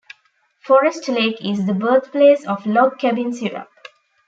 [0.65, 3.69] Forest Lake is the birthplace of Log Cabin Syrup.